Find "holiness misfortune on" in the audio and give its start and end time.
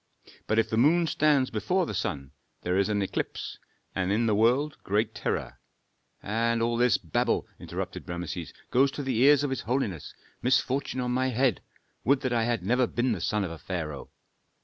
9.61-11.11